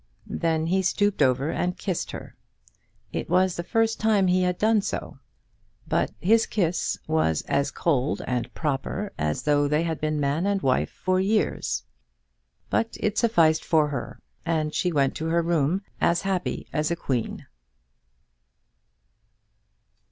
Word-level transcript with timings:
Then 0.25 0.65
he 0.65 0.81
stooped 0.81 1.21
over 1.21 1.45
her 1.45 1.51
and 1.51 1.77
kissed 1.77 2.09
her. 2.09 2.35
It 3.13 3.29
was 3.29 3.55
the 3.55 3.61
first 3.63 3.99
time 3.99 4.25
he 4.25 4.41
had 4.41 4.57
done 4.57 4.81
so; 4.81 5.19
but 5.87 6.09
his 6.19 6.47
kiss 6.47 6.97
was 7.05 7.43
as 7.43 7.69
cold 7.69 8.19
and 8.25 8.51
proper 8.55 9.13
as 9.19 9.43
though 9.43 9.67
they 9.67 9.83
had 9.83 10.01
been 10.01 10.19
man 10.19 10.47
and 10.47 10.59
wife 10.63 10.89
for 10.89 11.19
years! 11.19 11.83
But 12.71 12.97
it 12.99 13.19
sufficed 13.19 13.63
for 13.63 13.89
her, 13.89 14.19
and 14.43 14.73
she 14.73 14.91
went 14.91 15.13
to 15.17 15.27
her 15.27 15.43
room 15.43 15.83
as 16.01 16.23
happy 16.23 16.67
as 16.73 16.89
a 16.89 16.95
queen. 16.95 17.45